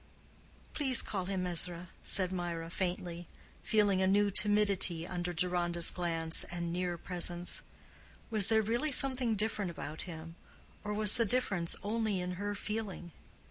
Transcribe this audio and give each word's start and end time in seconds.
"Please 0.73 0.99
call 1.03 1.25
him 1.25 1.45
Ezra," 1.45 1.89
said 2.03 2.31
Mirah, 2.31 2.71
faintly, 2.71 3.27
feeling 3.61 4.01
a 4.01 4.07
new 4.07 4.31
timidity 4.31 5.05
under 5.05 5.31
Deronda's 5.31 5.91
glance 5.91 6.43
and 6.45 6.73
near 6.73 6.97
presence. 6.97 7.61
Was 8.31 8.49
there 8.49 8.63
really 8.63 8.91
something 8.91 9.35
different 9.35 9.69
about 9.69 10.01
him, 10.09 10.37
or 10.83 10.91
was 10.91 11.17
the 11.17 11.23
difference 11.25 11.75
only 11.83 12.19
in 12.19 12.31
her 12.41 12.55
feeling? 12.55 13.11